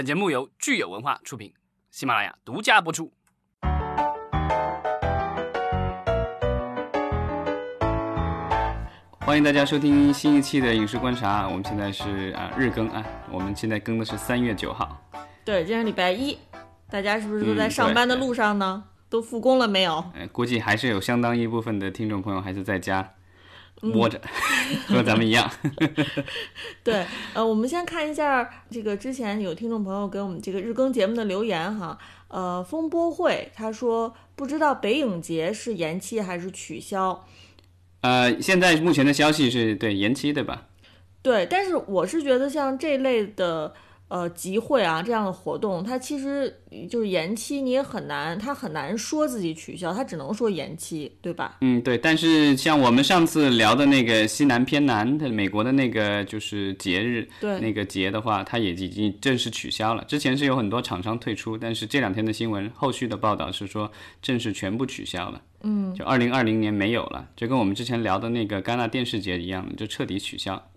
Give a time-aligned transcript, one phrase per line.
[0.00, 1.52] 本节目由聚友文化出品，
[1.90, 3.12] 喜马拉雅独家播出。
[9.18, 14.98] 欢迎大家收听新一期的影视观察，我们现在是啊日更啊，我们现在更的是三月九号。
[15.44, 16.38] 对，今天礼拜一，
[16.88, 18.82] 大家是不是都在嗯上班的路上呢？
[19.10, 20.02] 都复工了没有？
[20.14, 23.06] 呃，估计还是有相当一部分的听众朋友还是在家
[23.94, 24.20] 窝着，
[24.86, 25.50] 和咱们一样。
[26.84, 27.04] 对，
[27.34, 31.98] 呃，我们先看一下这个之前有听众朋友给我们这个日更节目的留言哈。
[32.28, 37.26] 呃，风波会他说不知道北影节是延期还是取消。
[38.02, 40.66] 呃，现在目前的消息是对延期，对吧？
[41.22, 43.74] 对，但是我是觉得像这类的
[44.10, 46.52] 呃集会啊这样的活动，它其实
[46.90, 51.58] 就是延期，你也很难，他很难说自己取消，他只能说延期，对吧？
[51.60, 51.96] 嗯，对。
[51.96, 60.04] 但是像我们上次聊的那个西南偏南的美国的那个就是节日，对，那个节的话，它也已经正式取消了。
[60.08, 63.90] 之前是有很多厂商退出，但是这两天的新闻后续的报道是说
[64.20, 65.40] 正式全部取消了。
[65.62, 70.69] 嗯，就二零二零年没有了，就跟我们之前聊的那个戛纳电视节一样，就彻底取消。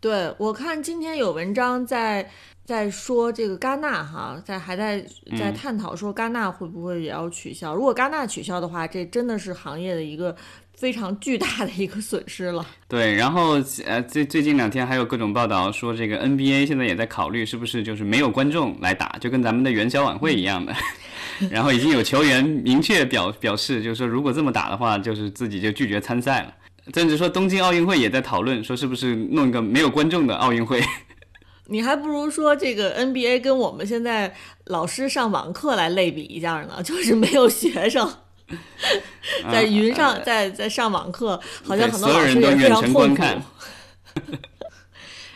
[0.00, 2.26] 对，我看今天有文章在
[2.64, 5.04] 在说这个戛纳哈，在还在
[5.38, 7.74] 在探讨说戛纳会不会也要取消。
[7.74, 10.34] 如果戛纳取消的话，这真的是行业的一个
[10.74, 12.64] 非常巨大的一个损失了。
[12.88, 20.74] 对，然后呃，最最近两天还有各种报道说，这个 NBA 现在也在考虑是不是就是没有观众来打，就跟咱们的元宵晚会一样的。
[21.50, 26.54] 然后已经有球员明确表表示，就是说如果这么打的话，就是自己就拒绝参赛了。
[26.94, 30.82] 甚至说东京奥运会也在讨论，说是不是弄一个没有观众的奥运会。
[31.66, 38.12] 你还不如说这个 NBA 跟我们现在老师上网课来类比一下呢，就是没有学生
[39.52, 43.22] 在云上在在上网课，好像很多老师也非常痛苦。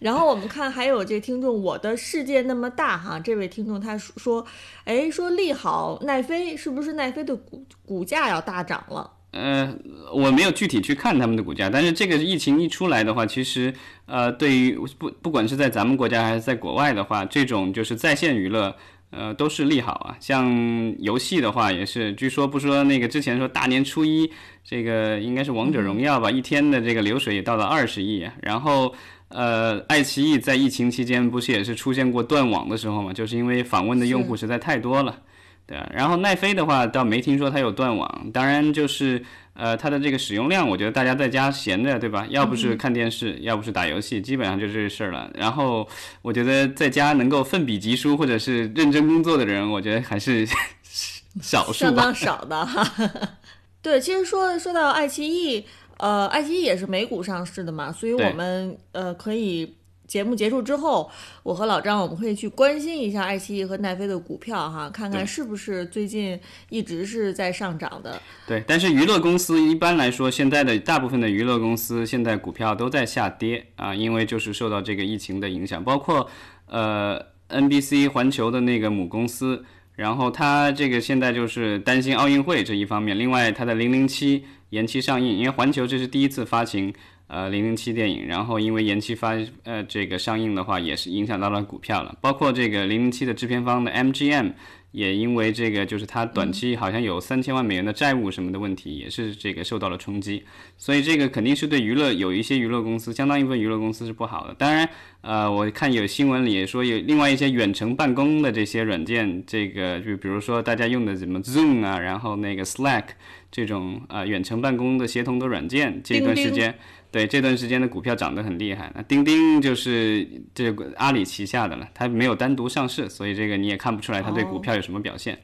[0.00, 4.46] 然后我们看还有这听众，我的世界那么大哈，这位听众他说，
[4.84, 9.10] 哎，说利好奈飞，是不是奈飞的股股价要大涨了？
[9.30, 9.74] 呃，
[10.12, 13.72] 我没有具体去看他们的股价，但是这个疫情一出来的话，其实
[14.06, 18.74] 呃，对于不不管是在咱们国家还是在国外的话，这种就是在线娱乐。
[19.10, 20.16] 呃，都是利好啊。
[20.20, 24.30] 像游戏的话，也是，据说不说那个之前说大年初一，
[24.62, 28.28] 这个应该是王者荣耀吧，一天的这个流水也到了二十亿。
[28.42, 28.94] 然后，
[29.28, 35.22] 呃，爱奇艺在疫情期间不是也是出现过断网的时候嘛，就是因为访问的用户实在太多了。
[35.68, 42.26] 对啊，然后奈飞的话倒没听说它有断网，当然就是呃它的这个使用量，我觉得大家在家闲着，对吧？
[42.30, 45.30] 要不是看电视，要不是打游戏，基本上就这事儿了。
[45.34, 45.86] 然后
[46.22, 50.48] 我觉得在家能够奋笔疾书或者是认真工作的人，我觉得还是
[51.42, 51.74] 少数。
[51.74, 52.90] 相当少的哈。
[53.82, 55.62] 对，其实说说到爱奇艺，
[55.98, 59.74] 呃，爱奇艺也是美股上市的嘛，所以我们呃可以
[60.08, 61.08] 节目结束之后，
[61.42, 68.20] 我和老张我们会去关心一下爱奇艺和奈飞的股票哈，看看是不是最近一直是在上涨的。
[68.46, 76.26] 对，但是娱乐公司一般来说，现在的大部分的娱乐公司现在股票都在下跌啊，因为就是受到这个疫情的影响，包括
[76.66, 79.62] 呃 NBC 环球的那个母公司，
[79.94, 86.94] 然后它这个现在就是担心奥运会这一方面，另外它的零零七延期上映，因为环球这是第一次发行。
[87.28, 92.16] 呃，零零七电影，然后因为延期发呃这个上映的话，也是影响到了股票了。
[92.20, 94.52] 包括这个零零七的制片方的 MGM
[94.92, 100.42] 也因为这个就是它短期好像有三千万美元的债务什么的问题，也是这个受到了冲击。
[100.78, 104.54] 所以这个肯定是对娱乐有一些娱乐公司，相当一部分娱乐公司是不好的。
[104.54, 104.88] 当然，
[105.20, 113.04] 呃，我看有新闻里也说有另外一些远程办公的这些软件，这个就比如说大家用的什么 Zoom 啊，然后那个 Slack
[113.52, 116.78] 这种呃远程办公的协同的软件，这段时间。
[117.10, 125.38] 对这段时间的股票涨得很厉害，那钉钉就是这个阿里旗下的了，它没有单独上市，所以这个你也看不出来它对股票有什么表现。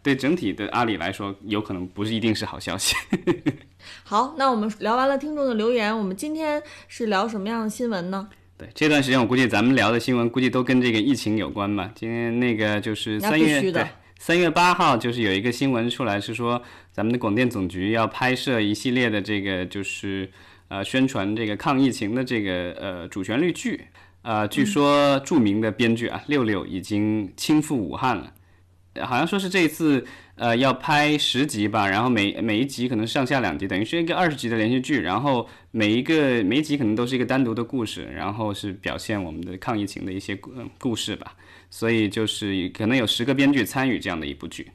[0.00, 2.94] 对整体的阿里来说，有可能不是一定是好消息。
[4.04, 8.28] 好，那我们聊完了听众的留言，我们今天是聊什么样的新闻呢？
[8.56, 11.90] 对这段时间，我估计咱们聊的新闻估计都跟这个疫情有关吧。
[11.94, 13.86] 今天那个就是三月对
[14.18, 16.62] 三月八号，就是有一个新闻出来，是说
[16.92, 20.30] 咱们的广电总局要拍摄一系列的这个就是
[20.68, 23.84] 呃宣传这个抗疫情的这个呃主旋律剧。
[24.22, 28.34] 呃，据说著名的编剧啊六六已经亲赴武汉了。
[29.00, 30.04] 好像说是这一次
[30.34, 41.36] 呃要拍十集吧，然后每每一集可能上下两集，等于是一个二十集的连续剧，然后每一个每一集可能都是一个单独的故事，然后是表现我们的抗疫情的一些故、故事吧，
[41.70, 44.68] 所以就是可能有十个编剧参与这样的一部剧。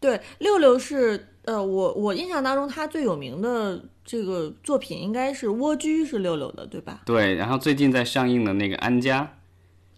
[0.00, 7.02] 对，六六是呃，我我印象当中他最有名的这个作品应该是《蜗居》，是六六的，对吧？
[7.04, 9.22] 对，然后最近在上映的那个《安家》，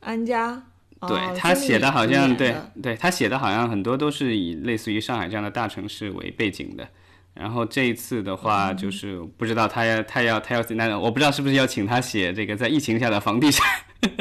[0.01, 0.65] 安家，
[1.07, 6.89] 对哦他写的好像对对他写的好像很多都是以类似于上海这样的大城市为背景的。
[7.35, 13.65] 然后这一次的话，就是不知道他要他要他要那我不知道是不是要请他写这个在疫情下的房地产。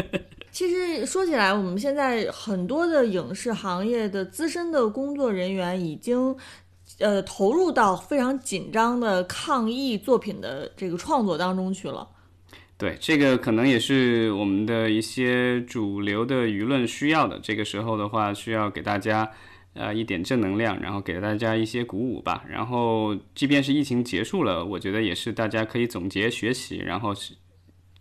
[0.52, 6.36] 其实说起来，我们现在很多的影视行业的资深的工作人员已经，
[6.98, 12.10] 呃，投入到非常紧张的抗疫作品的这个创作当中去了。
[12.78, 17.40] 对，这个可能也是我们的一些主流的舆论需要的。
[17.40, 19.30] 这个时候的话，需要给大家
[19.74, 22.44] 呃一点正能量，然后给大家一些鼓舞吧。
[22.50, 27.34] 然后，即便是疫情结束了，我觉得也是大家可以总结学习，然后是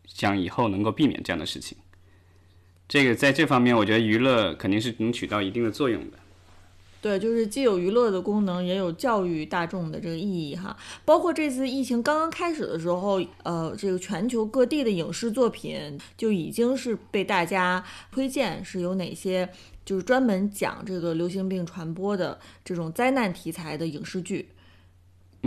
[0.06, 1.76] 想以后能够避免这样的事情。
[2.88, 6.18] 这个在这方面，我觉得娱乐肯定是能起到一定的作用的。
[7.00, 10.76] 对，就是既有娱乐的功能，也有教育大众的这个意义哈。
[11.04, 19.48] 包括这次疫情刚刚开始的时候，呃，这个全球各地的影视作品就已经是被大家推荐，是有哪些
[19.84, 24.48] 就是专门讲这个流行病传播的这种灾难题材的影视剧。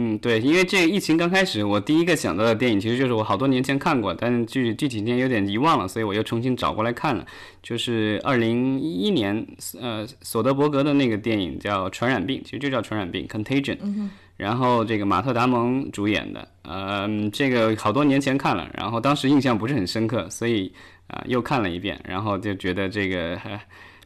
[0.04, 7.24] 嗯，对，因为这个疫情刚开始，我第一个想到的电影其实就是我好多年前看过，但是具具体年有点遗忘了，所以我又重新找过来看了，
[7.62, 9.46] 就是二零一一年，
[9.80, 13.78] 呃，索德伯格的那个电影叫《传染病》，其实就叫《传染病》（Contagion），
[14.38, 20.74] 然后这个马特·达蒙主演的，呃，这个好多年前看了，然后当时印象不是很深刻，所以
[21.08, 23.60] 啊、又看了一遍，然后就觉得这个、呃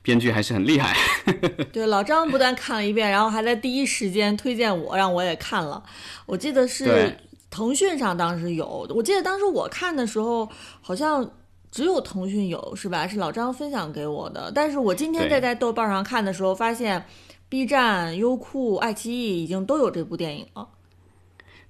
[0.06, 0.96] 编剧还是很厉害。
[1.74, 5.82] 对，老张不但看了一遍，然后还在第一时间推荐我，让我也看了。
[6.28, 7.18] 我记得是
[7.50, 10.48] 腾讯上当时有，我记得当时我看的时候
[10.82, 11.28] 好像
[11.72, 13.08] 只有腾讯有，是吧？
[13.08, 14.52] 是老张分享给我的。
[14.54, 17.04] 但是我今天对再在豆瓣上看的时候，发现
[17.50, 20.68] B 站、优酷、爱奇艺已经都有这部电影了。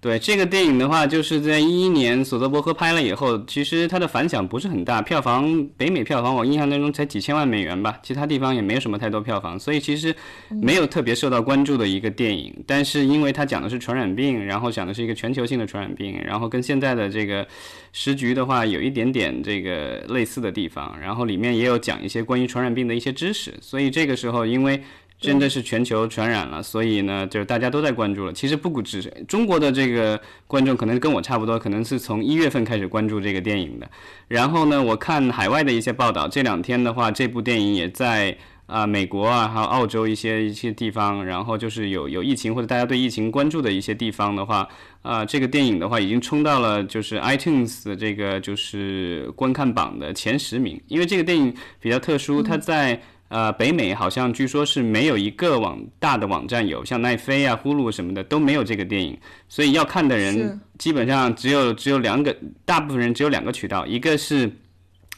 [0.06, 10.16] 对这个电影的话，就是在一一年索德伯格拍了以后，其实它的反响不是很大，票房北美票房我印象当中才几千万美元吧，其他地方也没有什么太多票房，所以其实
[10.62, 12.54] 没有特别受到关注的一个电影。
[12.68, 17.48] 但是因为它讲的是传染病，然后讲的是一个全球性的传染病，然后跟现在的这个
[17.92, 24.80] 时局的话有一点点这个类似的地方，然后里面也有讲一些关于传染病的一些知识，所以这个时候因为。
[25.26, 28.32] 真的是全球传染了，所以呢，就是大家都在关注了。
[28.32, 33.90] 其实不只是中国的这个观众，可能跟我差不多，可能是从一月份开始关注这个电影的。
[34.28, 38.38] 然后呢，我看海外的一些报道，这两天的话，这部电影也在
[38.68, 44.68] 啊、美国啊，还有澳洲一些一些地方，然后就是有有疫情或者大家对疫情关注的一些地方的话，
[45.04, 50.82] 啊、这个电影的话已经冲到了就是 iTunes 的这个就是观看榜的前十名。
[50.88, 53.00] 因为这个电影比较特殊，它在
[53.36, 62.34] 呃，北美好像据说是没有一个网大的网站有，像奈飞啊、呼噜什么的都没有这个电影，所以要看的人基本上只有只有两个，
[62.64, 64.50] 大部分人只有两个渠道，一个是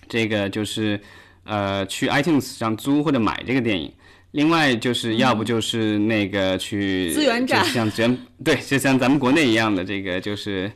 [0.09, 0.99] 这个就是
[1.43, 3.93] 呃去 iTunes 上租或者买这个电影。
[4.31, 10.71] 另外就是要不就是那个去资源站就像咱对，就像咱们国内一样的这个就是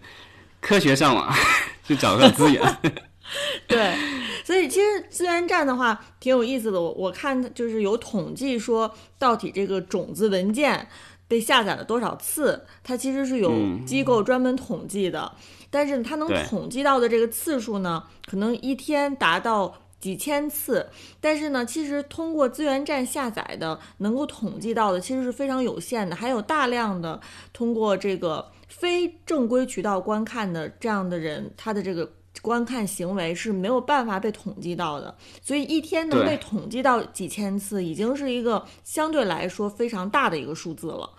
[0.60, 1.34] 科学上网
[1.88, 2.62] 去找个资源。
[3.66, 4.31] 对，所
[4.62, 6.80] 以其实资源站的话挺有意思的。
[6.80, 10.88] 我我看就是有统计说，到底这个种子文件
[11.28, 13.52] 被下载了多少次，它其实是有
[13.86, 15.32] 机构专门统计的。
[15.70, 19.76] 但是它能统计到的这个次数呢，可能一天达到。
[20.02, 27.22] 几千次，但是呢，其实通过资源站下载的，能够统计到的其实是非常有限的，还有大量的
[27.54, 32.12] 通过这个非正规渠道观看的这样的人，他的这个
[32.42, 41.10] 观看行为是没有办法被统计到的，所以一天能被统计到几千次，已经是一个相对来说非常大的一个数字了。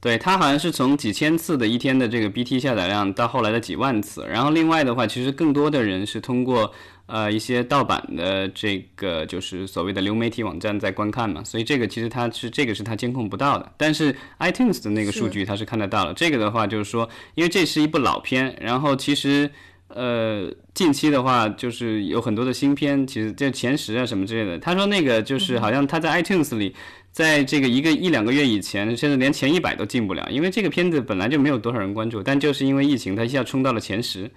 [0.00, 6.72] 对，它好像是从几千次的一天的这个 BT 下载量到后来的几万次，然后另外的话，其实更多的人是通过
[7.06, 16.14] 呃一些盗版的这个就是所谓的流媒体网站在观看嘛，所以这个其实它是这个是它监控不到的，但是 iTunes 的那个数据它是看得到了。
[16.14, 19.50] 这个的话就是说，因为这是一部老片，然后其实。
[19.88, 24.58] 呃，近期的话，就是有很多的新片，其实就前十啊什么之类的。
[24.58, 26.74] 他说那个就是好像他在 iTunes 里，
[27.10, 34.30] 在这个一个一两个月以前，甚至连前一百都进不了，因为这个片子本来就没有多少人关注，但就是因为疫情，它一下冲到了前十。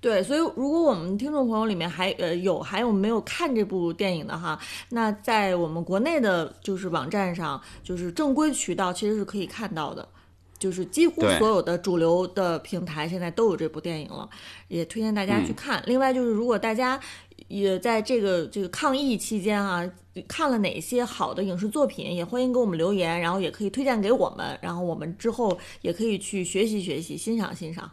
[0.00, 4.58] 对，所以如果我们听众朋友里面还呃有还有没有看这部电影的哈，
[4.90, 10.06] 那在我们国内的就是网站上，就是正规渠道其实是可以看到的。
[10.58, 14.28] 就是几乎所有的主流的平台现在都有这部电影了，
[14.68, 15.82] 也推荐大家去看。
[15.86, 16.98] 另外就是，如果大家
[17.48, 19.88] 也在这个这个抗疫期间啊，
[20.26, 27.90] 看了哪些好的影视作品，也欢迎给我们留言，然后也可以推荐给我们，然后我们之后也可以去学习学习、欣赏欣赏。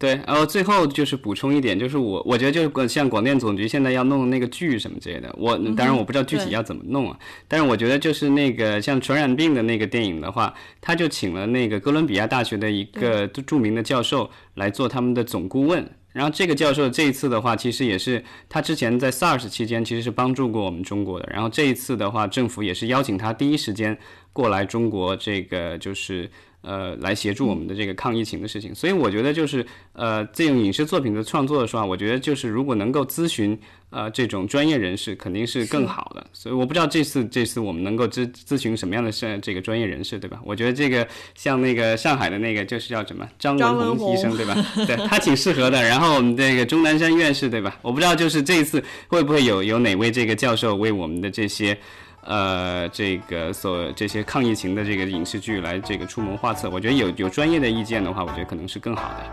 [0.00, 15.86] 对，然后最后就是补充一点，就是我我觉得就是像广电总局现在要弄的那个剧什么之类的，我当然我不知道具体要怎么弄啊，但是我觉得就是那个像传染病的那个电影的话，他就请了那个哥伦比亚大学的一个著名的教授来做他们的总顾问。
[16.12, 21.28] 然后这个教授这一次的话，其实也是他之前在 SARS 期间其实是帮助过我们中国的。
[21.30, 23.96] 然后这一次的话，政府也是邀请他第一时间
[24.32, 26.28] 过来中国，这个就是
[26.62, 28.74] 呃来协助我们的这个抗疫情的事情。
[28.74, 33.58] 所以我觉得就是呃这种影视作品的创作的时候，我觉得就是如果能够咨询。
[33.92, 40.40] 呃，这种专业人士肯定是更好的，所以我不知道这次这次我们能够咨咨询什么样的是这个专业人士，对吧？
[40.44, 44.54] 我觉得这个像那个上海的那个就是叫什么张文宏医生，对吧？
[44.86, 45.82] 对他挺适合的。
[45.82, 47.76] 然后我们这个钟南山院士，对吧？
[47.82, 51.76] 我不知道就是这一次会不会有有哪位这个教授为我们的这些
[52.22, 56.68] 呃这个所这些抗疫情的这个影视剧来这个出谋划策。
[56.70, 59.24] 我觉得有有专业的意见的话，我觉得可能是更好的。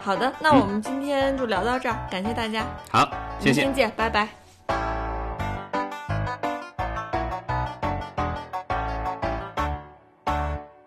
[0.00, 2.66] 好的，那我们今天就聊到这儿，感谢大家。
[2.90, 3.08] 好，
[3.40, 5.03] 谢谢，明天见，拜拜。